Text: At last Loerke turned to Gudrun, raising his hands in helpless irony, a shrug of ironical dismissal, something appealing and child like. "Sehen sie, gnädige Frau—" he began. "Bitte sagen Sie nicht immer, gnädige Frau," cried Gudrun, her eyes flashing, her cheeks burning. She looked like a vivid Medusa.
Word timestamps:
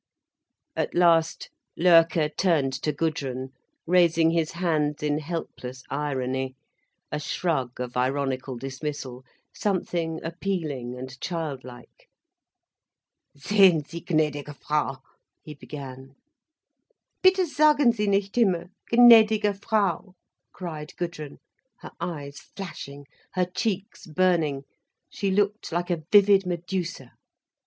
At 0.75 0.95
last 0.95 1.51
Loerke 1.77 2.35
turned 2.35 2.73
to 2.81 2.91
Gudrun, 2.91 3.49
raising 3.85 4.31
his 4.31 4.53
hands 4.53 5.03
in 5.03 5.19
helpless 5.19 5.83
irony, 5.91 6.55
a 7.11 7.19
shrug 7.19 7.79
of 7.79 7.95
ironical 7.95 8.57
dismissal, 8.57 9.23
something 9.53 10.19
appealing 10.23 10.97
and 10.97 11.21
child 11.21 11.63
like. 11.63 12.09
"Sehen 13.37 13.85
sie, 13.85 14.01
gnädige 14.01 14.55
Frau—" 14.57 15.03
he 15.43 15.53
began. 15.53 16.15
"Bitte 17.21 17.45
sagen 17.45 17.91
Sie 17.91 18.07
nicht 18.07 18.35
immer, 18.39 18.71
gnädige 18.91 19.53
Frau," 19.55 20.15
cried 20.51 20.95
Gudrun, 20.97 21.37
her 21.81 21.91
eyes 21.99 22.39
flashing, 22.55 23.05
her 23.33 23.45
cheeks 23.45 24.07
burning. 24.07 24.63
She 25.11 25.29
looked 25.29 25.71
like 25.71 25.91
a 25.91 26.01
vivid 26.11 26.47
Medusa. 26.47 27.11